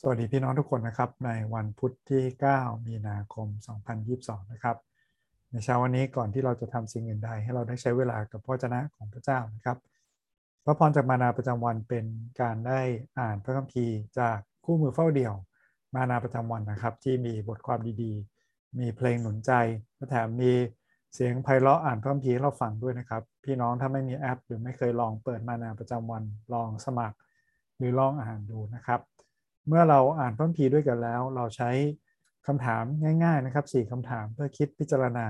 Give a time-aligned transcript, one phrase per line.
[0.00, 2.24] สวัสดีพี่น้องทุกคนนะครับ ในวันพุธที่
[2.56, 3.46] 9 มีนาคม
[3.98, 4.76] 2022 นะครับ
[5.50, 9.76] ในเช้าวันนี้ก่อนที่เราจะทำสิ่งอื่นใดให้เราได้ใช้เวลากับพระเจ้าของพระเจ้านะครับ
[10.64, 12.04] พระพรจากมานาประจำวันเป็น
[12.40, 12.80] การได้
[13.18, 15.34] อ่านพระคัมภีร์จากคู่มือเฝ้าเดี่ยว
[15.94, 19.52] มานาประจำวันนะครับ ที่มีบทความดีๆ มีเพลงหนุนใจ
[19.96, 20.52] และแถมมี
[21.14, 26.22] เสียงไพเราะอ่านพระคัมภีร์ให้เราฟังด้วยนะครับ พี่น้องถ้าไม่มีแอป หรือไม่เคยลองเปิดมานาประจำวัน
[26.54, 27.16] ลองสมัคร
[27.76, 29.02] หรือลองอ่านดูนะครับ
[29.68, 31.70] เมื่อเราอ่านพระคัมภีร์ด้วยกันแล้ว เราใช้
[32.46, 32.84] คำถาม
[33.24, 35.26] ง่ายๆนะครับ4คำถามเพื่อคิดพิจารณา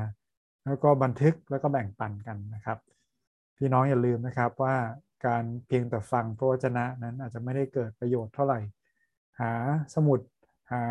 [0.67, 2.79] แล้วก็บันทึกแล้วก็แบ่งปันกันนะครับ
[3.57, 4.77] พี่น้องอย่าลืมนะครับว่า
[5.27, 8.61] การเพียงแต่ฟังพระวจนะนั้นอาจจะไม่ได้เกิดประโยชน์เท่าไหร่
[9.41, 9.53] หา
[9.95, 10.21] สมุด
[10.73, 10.85] หา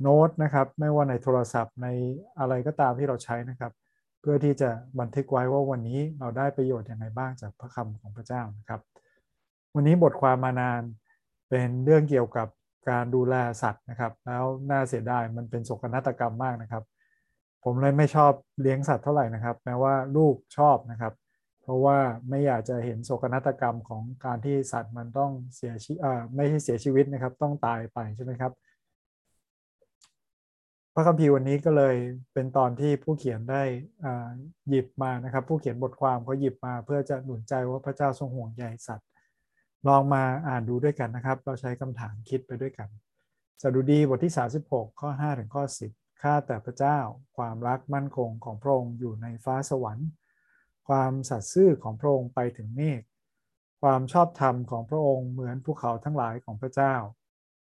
[0.00, 1.88] โน้ตนะครับไม่ว่าในโทรศัพท์ใน
[2.38, 3.72] อะไรก็ตามที่เราใช้นะครับ
[4.20, 8.80] เพื่อที่จะบันทึกไว้ว่าวันนี้เราได้ประโยชน์อย่างไรบ้างจากพระคำของพระเจ้านะครับ
[9.74, 10.82] วันนี้บทความมานาน
[11.56, 12.48] เป็นเรื่องเกี่ยวกับ
[12.90, 16.84] การดูแลสัตว์นะครับ แล้วน่าเสียดายมันเป็นโศกนาฏกรรมมากนะครับ
[17.64, 21.12] ผมเลยไม่ชอบเลี้ยงสัตว์เท่าไหร่นะครับแม้ว่าลูกชอบนะครับ
[21.62, 28.52] เพราะว่าไม่อยากจะเห็นโศกนาฏกรรมของการที่สัตว์มันต้องเสียชีอ่าไม่ใช่เสียชีวิตนะครับ ต้องตายไปใช่ไหมครับ
[30.94, 31.96] พระคัมภีร์วันนี้ก็เลย
[32.32, 33.62] เป็นตอนที่ผู้เขียนได้
[34.68, 39.08] หยิบมานะครับ ผู้เขียนบทความเขาหยิบมาเพื่อจะหนุนใจว่าพระเจ้าทรงห่วงใยสัตว์
[39.88, 42.88] ลองมาอ่านดูด้วยกันนะครับ เราใช้คำถามคิดไปด้วยกัน
[43.62, 44.32] สดุดีบทที่
[44.66, 46.98] 36 ข้อ 5 ถึงข้อ 10 ข้าแต่พระเจ้า
[47.36, 50.08] ความรักมั่นคงของพระองค์อยู่ในฟ้าสวรรค์
[50.88, 53.02] ความสัตย์ซื่อของพระองค์ไปถึงเมฆ
[53.82, 56.94] ความชอบธรรมของพระองค์เหมือนภูเขาทั้งหลายของพระเจ้า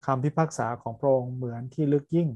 [0.06, 2.28] คำพิพากษาของพระองค์เหมือนที่ลึกยิ่ง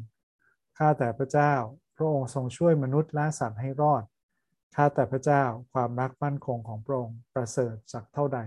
[0.79, 1.55] ข้าแต่พระเจ้า
[1.97, 4.05] พระองค์ทรงช่วยมนุษย์และสัตว์ให้รอด
[4.75, 8.39] ข้าแต่พระเจ้า ความรักมั่นคงของพระองค์ประเสริฐสักเท่าใด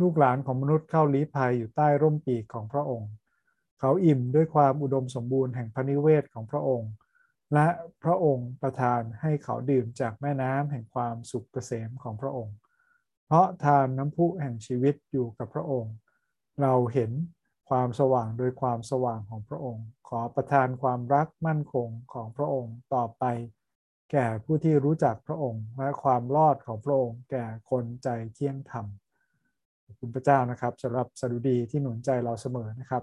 [0.00, 3.10] ลูกหลานของมนุษย์เข้าลี้ภัยอยู่ใต้ร่มปีกของพระองค์
[3.80, 6.90] เขาอิ่มด้วยความอุดมสมบูรณ์แห่งพระนิเวศของพระองค์
[7.54, 7.68] และ
[8.02, 12.56] พระองค์ประทานให้เขาดื่มจากแม่น้ำแห่งความสุขเกษมของพระองค์
[13.26, 15.94] เพราะทานน้ำพุแห่งชีวิตอยู่กับพระองค์
[16.62, 17.12] เราเห็น
[17.70, 23.24] ความสว่างโดยความสว่างของพระองค์ ขอประทานความรักมั่นคงของพระองค์ต่อไป
[24.12, 28.86] แก่ผู้ที่รู้จักพระองค์และความรอดของพระองค์ แก่คนใจเที่ยงธรรม
[30.00, 33.02] คุณพระเจ้านะครับสำหรับสดุดีที่หนุนใจเราเสมอนะครับ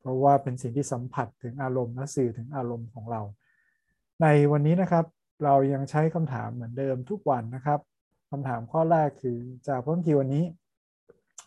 [0.00, 3.22] เพราะว่าเป็นสิ่งที่สัมผัสถึงอารมณ์และสื่อถึงอารมณ์ของเรา
[4.22, 5.04] ในวันนี้นะครับ
[5.44, 7.80] เรายังใช้คำถามเหมือนเดิมทุกวันนะครับ
[8.30, 9.38] คำถามข้อแรกคือ
[9.68, 10.44] จากพระคัมภีร์วันนี้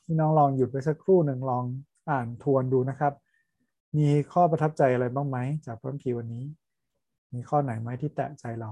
[0.05, 1.63] พี่น้องลองหยุดไปสักครู่หนึ่งลอง
[2.09, 3.13] อ่านทวนดูนะครับ
[3.97, 6.43] มีข้อประทับใจอะไรบ้างไหมจากพระคัมภีร์วันนี้
[7.33, 8.71] มีข้อไหนไหมที่แตะใจเรา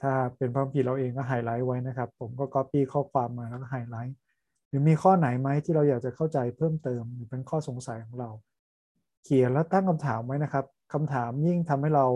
[0.00, 4.16] ถ้าเป็นพระคัมภีร์เราเองก็ไฮไลท์ไว้นะครับ ผมก็ก๊อปปี้ข้อความมาแล้วก็ไฮไลท์
[4.70, 8.30] หรือมีข้อไหนไหมที่เราอยากจะเข้าใจเพิ่มเติมหรือเป็นข้อสงสัยของเรา
[9.24, 12.06] เขียนแล้วตั้งคำถามไว้นะครับคำถามยิ่งทำให้เรา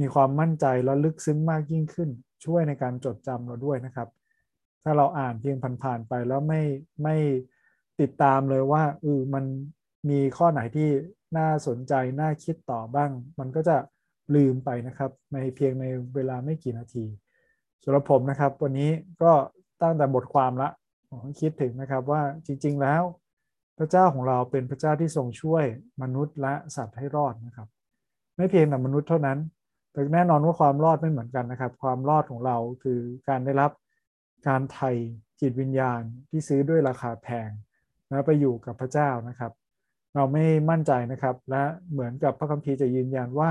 [0.00, 2.10] มีความมั่นใจและลึกซึ้งมากยิ่งขึ้น
[2.44, 4.08] ช่วยในการจดจำเราด้วยนะครับ
[4.82, 6.62] ถ้าเราอ่านเพียงผ่านๆไปแล้วไม่
[7.02, 7.16] ไม่
[8.00, 9.44] ติดตามเลยว่าเออมัน
[10.10, 10.88] มีข้อไหนที่
[11.38, 13.76] น่าสนใจน่าคิดต่อบ้าง มันก็จะ
[14.34, 17.04] ลืมไปนะครับในเพียงในเวลาไม่กี่นาที
[17.84, 18.90] สำหรับผมนะครับ วันนี้
[19.22, 19.32] ก็
[19.82, 20.68] ตั้งแต่บทความละ
[21.40, 23.02] คิดถึงนะครับว่าจริง ๆ แล้ว
[23.78, 25.64] พระเจ้าของเราเป็นพระเจ้าที่ทรงช่วย
[26.02, 27.68] มนุษย์และสัตว์ให้รอดนะครับ
[28.36, 29.38] ไม่เพียงแต่มนุษย์เท่านั้น
[29.92, 33.70] แต่แน่นอนว่าความรอดไม่เหมือนกันนะครับ ความรอดของเราคือการได้รับ
[34.48, 34.90] การไถ่
[35.40, 36.00] จิตวิญญาณ
[36.30, 37.50] ที่ซื้อด้วยราคาแพง
[38.08, 39.52] แล้วไปอยู่กับพระเจ้านะครับ
[40.14, 41.62] เราไม่มั่นใจนะครับ และ
[41.92, 43.50] เหมือนกับพระคัมภีร์จะยืนยันว่า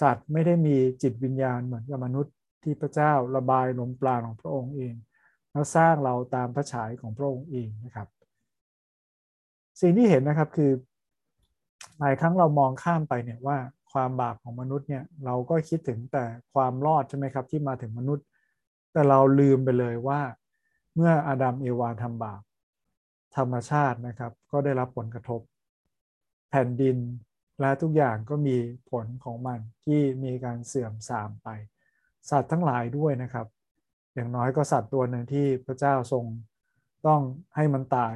[0.00, 4.94] สัตว์ไม่ได้มีจิตวิญญาณเหมือนกับมนุษย์ที่พระเจ้าระบายลมปราณของพระองค์เอง
[5.52, 8.08] แล้วสร้างเราตามพระฉายของพระองค์เองนะครับ
[9.80, 10.70] สิ่งที่เห็นนะครับคือ
[11.98, 13.58] หลายครั้งเรามองข้ามไปเนี่ยว่า
[13.92, 18.24] ความบาปของมนุษย์เนี่ยเราก็คิดถึงแต่ความรอดใช่ไหมครับที่มาถึงมนุษย์
[18.92, 20.20] แต่เราลืมไปเลยว่า
[20.94, 22.42] เมื่ออาดัมเอวาทำบาป
[23.36, 25.40] ธรรมชาตินะครับ ก็ได้รับผลกระทบ
[26.50, 26.96] แผ่นดิน
[27.60, 28.56] และทุกอย่างก็มี
[28.90, 31.48] ผลของมันที่มีการเสื่อมทรามไป
[32.30, 33.46] สัตว์ทั้งหลายด้วยนะครับ
[34.14, 36.24] อย่างน้อยก็สัตว์ตัวหนึ่งที่พระเจ้าทรง
[37.06, 37.20] ต้อง
[37.56, 38.14] ให้มันตาย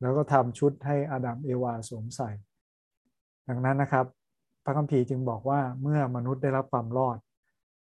[0.00, 2.30] แล้วก็ทำชุดให้อาดัมเอวาสวมใส่
[3.48, 4.06] ดังนั้นนะครับ
[4.64, 7.18] พระคัมภีร์จึงบอกว่าเมื่อมนุษย์ได้รับความรอด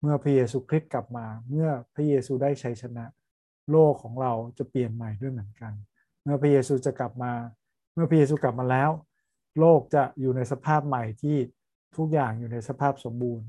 [0.00, 3.04] เมื่อพระเยซูคริสต์กลับมา เมื่อพระเยซูได้ชัยชนะ
[3.70, 5.72] โลกของเราจะเปลี่ยนใหม่ด้วยเหมือนกัน
[6.22, 7.32] เมื่อพระเยซูจะกลับมา
[7.94, 8.90] เมื่อพระเยซูกลับมาแล้ว
[9.60, 11.36] โลกจะอยู่ในสภาพใหม่ที่
[11.96, 13.46] ทุกอย่างอยู่ในสภาพสมบูรณ์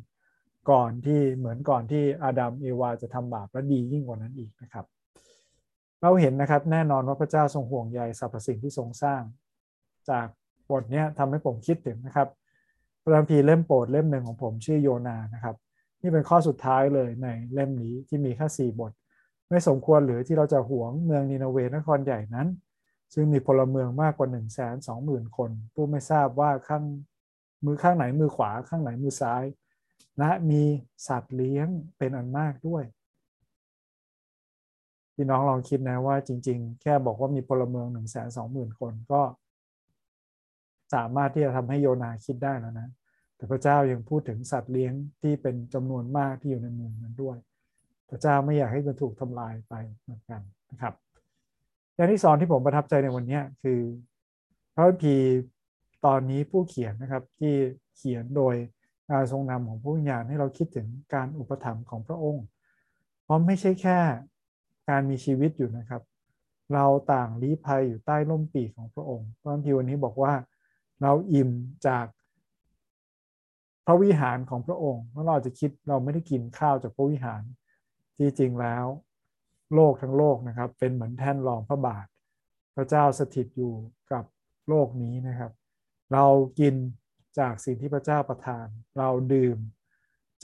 [0.72, 4.86] ก่อนที่เหมือนก่อนที่อาดัมเอวาจะทำบาปและดียิ่งกว่านั้นอีกนะครับ
[6.02, 9.22] เราเห็นนะครับแน่นอนว่าพระเจ้าทรงห่วงใยสรรพสิ่งที่ทรงสร้าง
[10.10, 10.28] จาก
[10.72, 12.28] บทนี้ทำให้ผมคิดถึงนะครับ
[13.02, 15.56] พระคัมภีร์เล่มโปรดเล่มหนึ่งของผมชื่อโยนานะครับ
[16.02, 18.92] นี่เป็นข้อสุดท้ายเลยในเล่มนี้ที่มีแค่สี่บท
[19.50, 22.48] ไม่สมควรหรือที่เราจะหวงเมืองนินาเวนครใหญ่นั้น
[23.14, 26.84] ซึ่งมีพลเมืองมากกว่า1นึ่งแสนสองหมื่นคน ผู้ไม่ทราบว่าข้าง
[27.66, 29.44] มือข้างไหนมือขวาข้างไหนมือซ้าย
[30.20, 30.64] และมี
[31.08, 31.68] สัตว์เลี้ยง
[31.98, 32.84] เป็นอันมากด้วย
[35.16, 39.22] พี่น้องลองคิดนะว่าจริง ๆ แค่บอกว่ามีพลเมืองหนึ่งแสนสองหมื่นคนก็
[40.94, 42.90] สามารถที่จะทำให้โยนาคิดได้แล้วนะ
[43.36, 47.38] แต่พระเจ้ายังพูดถึงสัตว์เลี้ยงที่เป็นจำนวนมากที่อยู่ในเมืองนั้นด้วย
[48.10, 49.74] พระเจ้าไม่อยากให้มันถูกทำลายไป
[50.04, 50.42] เหมือนกัน
[50.72, 50.94] นะครับ
[51.96, 53.80] อย่างที่สอนที่ผมประทับใจในวันนี้คือ
[54.76, 55.16] พระพี
[56.06, 57.54] ตอนนี้ผู้เขียนนะครับที่
[57.98, 58.56] เขียนโดย
[59.12, 62.46] การทรงนำของผู้วิญญาณให้เราคิดถึงการอุปถัมภ์ของพระองค์
[63.24, 64.00] เพราะไม่ใช่แค่
[64.90, 66.02] การมีชีวิตอยู่นะครับ
[66.74, 70.34] เราต่างลี้ภัยอยู่ใต้ร่มปีกของพระองค์พระคัมภีร์วันนี้บอกว่า
[71.02, 71.50] เราอิ่ม
[71.88, 72.06] จาก
[73.86, 77.42] พระวิหารของพระองค์แล้วเราจะคิดเราไม่ได้กินข้าวจากพระวิหาร
[78.18, 78.86] ที่จริงแล้ว
[79.76, 82.06] โลกทั้งโลกนะครับ เป็นเหมือนแท่นรองพระบาท
[82.76, 83.74] พระเจ้าสถิตอยู่
[84.12, 84.24] กับ
[84.70, 85.52] โลกนี้นะครับ
[86.14, 86.26] เรา
[86.60, 86.76] กิน
[87.40, 88.66] จากสิ่งที่พระเจ้าประทาน
[88.98, 89.58] เราดื่ม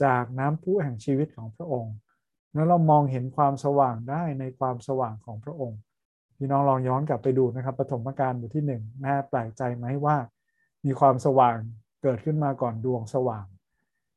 [0.02, 1.94] จากน้ำพุแห่งชีวิตของพระองค์
[2.54, 5.78] แล้วเรามองเห็นความสว่างได้ในความสว่างของพระองค์
[6.36, 10.16] พี่น้องลองย้อนกลับไปดูนะครับปฐมกาลบทที่หนึ่งน่าแปลกใจไหมว่า
[10.84, 11.56] มีความสว่าง
[12.02, 13.46] เกิดขึ้นมาก่อนดวงสว่าง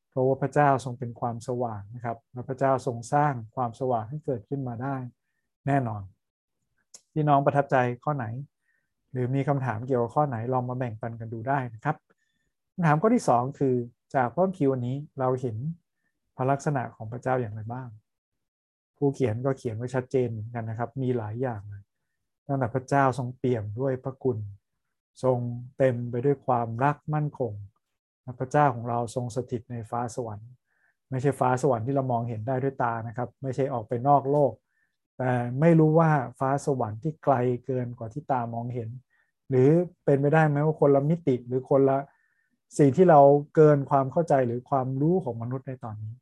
[0.10, 4.96] เพราะว่าพระเจ้าทรงเป็นความสว่างนะครับและพระเจ้าทรงสร้างความสว่างให้เกิดขึ้นมาได้
[5.68, 6.02] แน่นอน
[7.14, 8.26] พี่น้องประทับใจข้อไหน
[9.12, 11.96] หรือมีคำถามเกี่ยวกับข้อไหนลองมาแบ่งปันกันดูได้นะครับ
[12.80, 13.76] คำถามข้อที่2คือ
[14.16, 15.58] จากข้อคิววันนี้เราเห็น
[16.36, 17.88] พระลักษณะของพระเจ้าอย่างไรบ้าง
[18.98, 21.84] ผู้เขียนก็เขียนไว้ชัดเจนเหมือนกันนะครับ มีหลายอย่างเลย
[22.48, 24.38] ตั้งแต่พระเจ้าทรงเปี่ยมด้วยพระคุณ
[25.24, 25.38] ทรง
[25.78, 27.54] เต็มไปด้วยความรักมั่นคง
[28.40, 30.50] พระเจ้าของเราทรงสถิตในฟ้าสวรรค์
[31.10, 34.54] ไม่ใช่ฟ้าสวรรค์ที่เรามองเห็นได้ด้วยตานะครับ ไม่ใช่ออกไปนอกโลก
[35.18, 37.36] แต่ไม่รู้ว่าฟ้าสวรรค์ที่ไกล
[37.66, 38.90] เกินกว่าที่ตามองเห็น
[39.50, 39.70] หรือ
[40.06, 41.98] เป็นไปได้ไหมว่าคนละมิติหรือคนละ
[42.78, 43.20] สิ่งที่เรา
[43.56, 46.14] เกินความเข้าใจหรือความรู้ของมนุษย์ในตอนนี้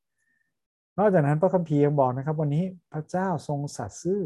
[0.98, 4.22] นอกจากนั้นพระคัมภีร์ยังบอกนะครับ วันนี้พระเจ้าทรงสัตย์ซื่อ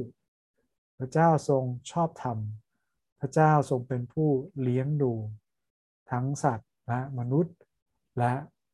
[1.00, 2.38] พระเจ้าทรงชอบธรรม
[3.21, 4.30] พระเจ้าทรงเป็นผู้
[4.62, 5.13] เลี้ยงดู
[6.12, 7.56] ทั้งสัตว์และมนุษย์
[8.19, 8.33] และ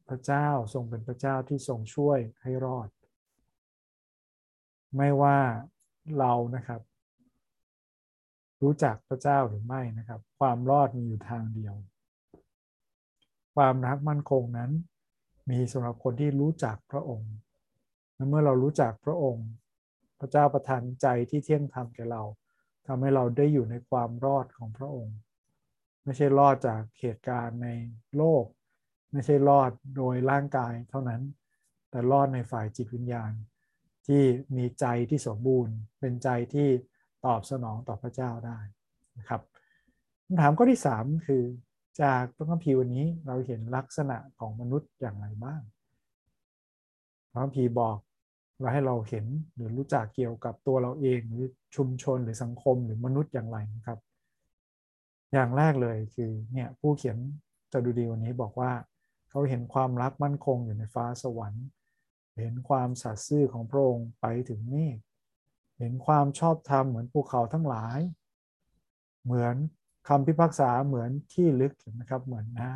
[0.10, 2.90] พระเจ้าทรงเป็นพระเจ้าที่ทรงช่วยให้รอด
[4.98, 5.40] ไม่ว่า
[6.20, 6.82] เรานะครับ
[8.62, 11.76] รู้จักพระเจ้าหรือไม่นะครับ ความรอดมีอยู่ทางเดียว
[13.56, 14.72] ความรักมั่นคงนั้น
[15.50, 17.32] มีสำหรับคนที่รู้จักพระองค์
[18.30, 19.48] เมื่อเรารู้จักพระองค์
[20.20, 22.24] พระเจ้าประทานใจที่เที่ยงธรรมแก่เรา
[22.88, 25.18] ทำให้เราได้อยู่ในความรอดของพระองค์
[26.04, 27.70] ไม่ใช่รอดจากเหตุการณ์ใน
[28.18, 28.44] โลก
[29.12, 31.22] ไม่ใช่รอดโดยร่างกายเท่านั้น
[31.90, 33.32] แต่รอดในฝ่ายจิตวิญญาณ
[34.08, 34.22] ที่
[34.58, 36.70] มีใจที่สมบูรณ์ เป็นใจที่
[37.26, 38.60] ตอบสนองต่อพระเจ้าได้
[39.18, 39.42] นะครับ
[40.26, 41.44] คำถามข้อที่ 3 คือ
[42.02, 45.62] จากพระคัมภีร์วันนี้เราเห็นลักษณะของมนุษย์อย่างไรบ้าง
[47.32, 47.98] พระคัมภีร์บอก
[48.60, 49.26] เราให้เราเห็น
[49.56, 54.00] หรือรู้จักเกี่ยวกับตัวเราเองหรือชุมชนหรือสังคมหรือมนุษย์อย่างไรนะครับ
[55.34, 57.18] อย่างแรกเลยคือเนี่ยผู้เขียน
[57.72, 58.72] จะดูดีวันนี้บอกว่า
[59.30, 61.66] เขาเห็นความรักมั่นคงอยู่ในฟ้าสวรรค์
[62.38, 64.98] เห็นความสัตย์ซื่อของพระองค์ไปถึงเมฆ
[65.80, 68.00] เห็นความชอบธรรมเหมือนภูเขาทั้งหลาย
[69.24, 69.56] เหมือน
[70.08, 72.72] คำพิพากษาเหมือนที่ลึกนะครับ เหมือนน้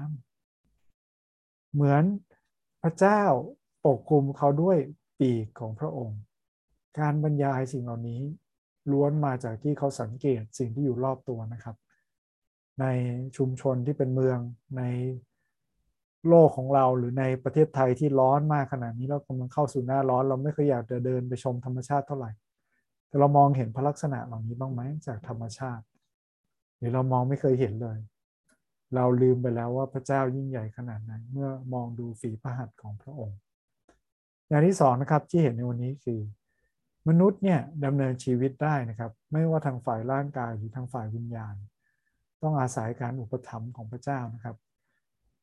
[0.86, 2.04] ำเหมือน
[2.82, 3.24] พระเจ้า
[3.86, 4.78] ปกคลุมเขาด้วย
[5.20, 6.20] ปีกของพระองค์
[7.00, 8.22] การบรรยายสิ่งเหล่านี้
[8.92, 11.76] ล้วนมาจากที่เขาสังเกตสิ่งที่อยู่รอบตัวนะครับ
[12.82, 12.86] ใน
[13.38, 14.40] ชุมชนที่เป็นเมือง
[14.78, 14.84] ใน
[16.28, 22.32] โลกของเราหรือในประเทศไทยที่ร้อนมากขนาดนี้เรากำลังเข้าสู่หน้าร้อน เราไม่เคยอยากจะเดินไปชมธรรมชาติเท่าไหร่
[23.08, 25.84] แต่เรามองเห็นพระลักษณะเหล่านี้บ้างไหมจากธรรมชาติ
[26.80, 27.98] หรือเรามองไม่เคยเห็นเลย
[28.96, 33.38] เราลืมไปแล้วว่าพระเจ้ายิ่งใหญ่ขนาดไหนเมื่อมองดูฝีพระหัตถ์ของพระองค์
[34.48, 36.20] อย่างที่สองนะครับที่เห็นในวันนี้คือ
[37.10, 41.56] มนุษย์เนี่ยดำเนินชีวิตได้นะครับ ไม่ว่าทางฝ่ายร่างกายหรือทางฝ่ายวิญญาณ
[42.44, 44.56] ต้องอาศัยการอุปถัมภ์ของพระเจ้านะครับ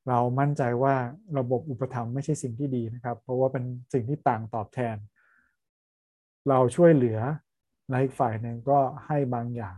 [0.09, 0.95] เรามั่นใจว่า
[1.39, 4.97] ระบบอุปถัมภ์ไม่ใช่สิ่งที่ดีนะครับ เพราะว่าเป็นสิ่งที่ต่างตอบแทน
[6.49, 7.19] เราช่วยเหลือ
[7.91, 9.77] ในอีกฝ่ายหนึ่งก็ให้บางอย่าง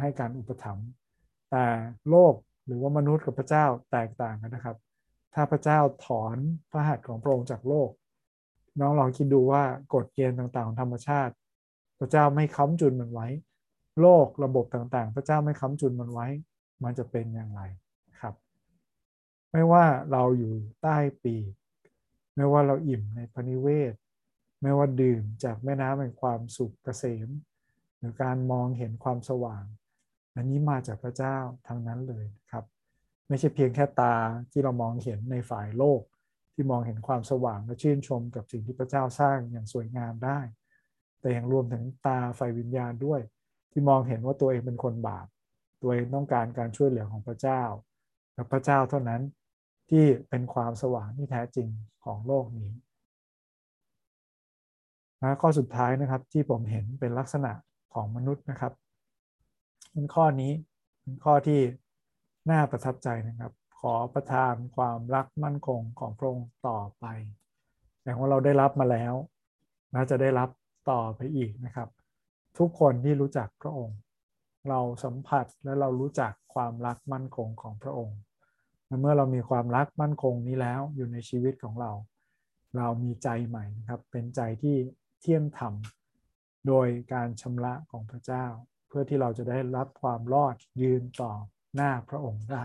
[0.00, 0.88] ให้การอุปถัมภ์
[1.50, 1.66] แต่
[2.10, 2.34] โลก
[2.66, 4.76] หรือว่ามนุษย์กับพระเจ้าแตกต่างกันนะครับ
[5.34, 6.36] ถ้าพระเจ้าถอน
[6.70, 7.90] พระหัตถ์ของพระองค์จากโลก
[8.80, 9.62] น้องลองคิดดูว่า
[9.94, 11.34] กฎเกณฑ์ต่างๆของธรรมชาติ
[11.98, 13.28] พระเจ้าไม่ค้ำจุนมันไว้
[14.00, 16.26] โลกระบบต่างๆ พระเจ้าไม่ค้ำจุนมันไว้
[16.84, 17.62] มันจะเป็นอย่างไร
[18.20, 18.34] ครับ
[19.52, 21.52] ไม่ว่าเราอยู่ใต้ปีก
[22.36, 23.94] ไม่ว่าเราอิ่มในพนิเวศ
[24.62, 27.28] ไม่ว่าดื่มจากแม่น้ำแห่งความสุขเกษม
[28.04, 29.64] รือการมองเห็นความสว่าง
[30.36, 32.64] อันนี้มาจากพระเจ้าทั้งนั้นเลยครับ
[33.28, 34.14] ไม่ใช่เพียงแค่ตา
[34.52, 36.02] ที่เรามองเห็นในฝ่ายโลก
[36.54, 40.38] ที่มองเห็นความสว่างและชื่นชมกับสิ่งที่พระเจ้าสร้างอย่างสวยงามได้
[41.20, 43.20] แต่ยังรวมถึงตาไฟวิญญาณด้วย
[43.72, 45.26] ที่มองเห็นว่าตัวเองเป็นคนบาป
[45.82, 47.62] ตัวเองต้องการการช่วยเหลือของพระเจ้า
[48.34, 49.22] และพระเจ้าเท่านั้น
[49.90, 51.68] ที่เป็นความสว่างที่แท้จริง
[52.04, 52.70] ของโลกนี้
[55.22, 57.52] นะข้อสุดท้ายนะครับที่ผมเห็นเป็นลักษณะ
[57.94, 58.72] ของมนุษย์นะครับ
[59.92, 60.52] เป็นข้อนี้
[61.02, 61.60] เป็นข้อที่
[62.50, 67.04] น่าประทับใจนะครับ ขอประทานความรักมั่นคงของพระองค์ต่อไป
[68.02, 69.14] แต่ว่าเราได้รับมาแล้ว
[69.94, 70.48] น่าจะได้รับ
[70.90, 71.88] ต่อไปอีกนะครับ
[72.58, 73.98] ทุกคนที่รู้จักพระองค์
[74.68, 78.18] เราสัมผัสและเรารู้จักความรักมั่นคงของพระองค์
[79.00, 81.92] เมื่อเรามีความรักมั่นคงนี้แล้วอยู่ในชีวิตของเรา
[82.76, 84.76] เรามีใจใหม่นะครับ เป็นใจที่
[85.20, 85.72] เที่ยงธรรม
[86.68, 88.46] โดยการชำระของพระเจ้า
[88.88, 91.32] เพื่อที่เราจะได้รับความรอดยืนต่อ
[91.74, 92.64] หน้าพระองค์ได้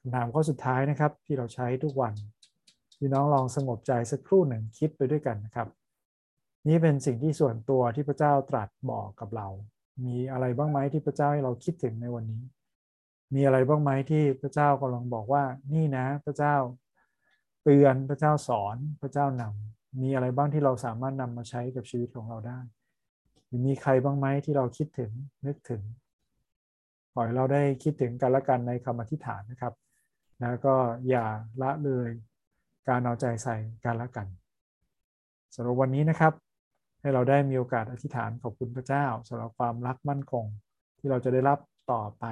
[0.00, 2.14] คำถามข้อสุดท้ายนะครับที่เราใช้ทุกวัน
[2.98, 5.68] พี่น้องลองสงบใจสักครู่หนึ่งคิดไปด้วยกันนะครับ
[6.68, 9.48] นี่เป็นสิ่งที่ส่วนตัวที่พระเจ้าตรัสบอกกับเรา
[10.04, 12.42] มีอะไรบ้างไหมที่พระเจ้าให้เราคิดถึงในวันนี้
[13.34, 16.54] มีอะไรบ้างไหมที่พระเจ้ากำลังบอกว่านี่นะ พระเจ้า
[17.62, 22.58] เตือนพระเจ้าสอนพระเจ้านำ มีอะไรบ้างที่เราสามารถนำมาใช้กับชีวิตของเราได้
[23.46, 25.10] หรือมีใครบ้างไหมที่เราคิดถึง
[25.46, 25.82] นึกถึง
[27.12, 29.74] ขอให้เราได้คิดถึงกันและกันในคำอธิษฐานนะครับ
[30.40, 30.74] แล้วก็
[31.08, 31.26] อย่า
[31.62, 32.08] ละเลย
[32.88, 34.26] การเอาใจใส่กันและกัน
[35.54, 36.32] สำหรับวันนี้นะครับ
[37.00, 40.44] ให้เราได้มีโอกาสอธิษฐานขอบคุณพระเจ้าสำหรับความรักมั่นคง
[40.98, 41.58] ที่เราจะได้รับ
[41.92, 42.24] ต่อไป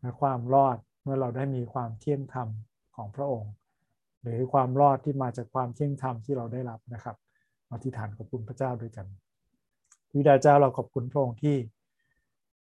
[0.00, 2.48] และความรอดเมื่อเราได้มีความเที่ยงธรรม
[2.96, 3.52] ของพระองค์
[4.24, 7.16] หรือความรอดที่มาจากความเที่ยงธรรมที่เราได้รับนะครับ
[7.72, 9.06] อธิษฐานขอบคุณพระเจ้าด้วยกัน
[10.14, 11.56] วิดาเจ้าเราขอบคุณพระองค์ที่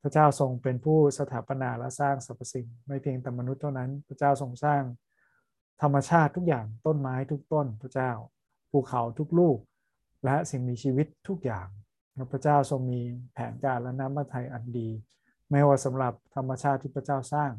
[0.02, 4.82] พระเจ้าทรงเป็นผู้สถาปนาและสร้างสรรพสิ่ง ไม่เพียงแต่มนุษย์เท่านั้น พระเจ้าทรงสร้าง
[5.82, 8.10] ธรรมชาติทุกอย่างต้นไม้ทุกต้น พระเจ้า
[8.70, 9.58] ภูเขาทุกลูก
[10.24, 11.68] และสิ่งมีชีวิตทุกอย่าง
[12.32, 13.00] พระเจ้าทรงมี
[13.32, 14.88] แผนการและน้ำพระทัยอันดี
[15.50, 17.52] ไม่ว่าสำหรับธรรมชาติที่พระเจ้าสร้าง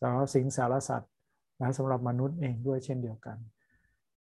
[0.00, 1.12] สำหรับสิ่งสารสัตว์
[1.58, 3.36] และสำหรับมนุษย์เองด้วยเช่นเดียวกัน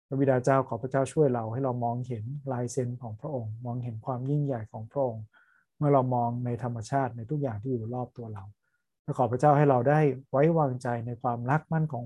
[0.07, 5.25] พระบิดาเจ้าขอพระเจ้าช่วยเราให้เรามองเห็นลายเซ็นของพระองค์ มองเห็นความยิ่งใหญ่ของพระองค์
[5.77, 8.45] เมื่อเรามองในธรรมชาติในทุกอย่างที่อยู่รอบตัวเรา
[9.03, 10.01] และขอพระเจ้าให้เราได้
[10.31, 12.05] ไว้วางใจในความรักมั่นของ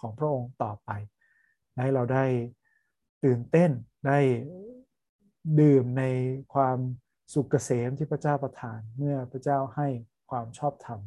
[0.00, 0.90] ของพระองค์ต่อไป
[1.82, 2.24] ให้เราได้
[3.24, 3.70] ตื่นเต้น
[4.06, 4.18] ได้
[5.60, 6.04] ดื่มใน
[6.54, 6.78] ความ
[7.34, 9.88] สุขเกษมที่พระเจ้าประทาน เมื่อพระเจ้าให้
[10.30, 11.00] ความชอบธรรม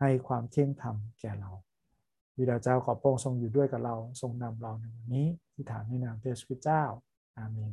[0.00, 1.50] ให้ความเที่ยงธรรมแก่เรา
[2.38, 6.82] วิดาเจ้าขอพระองค์ทรงอยู่ด้วยกับเราทรงนำเราในวันนี้ที่ฐานในนามพระสุเจ้า
[7.38, 7.72] อาเมน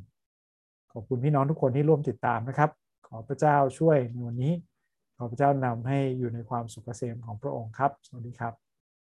[0.91, 2.69] ขอบคุณพี่น้องทุกคนที่ร่วมติดตามนะครับ
[3.07, 4.53] ขอพระเจ้าช่วยในวันนี้
[5.17, 8.64] ขอพระเจ้านำให้อยู่ในความสุขเกษมของพระองค์ครับ สวัสดีครับ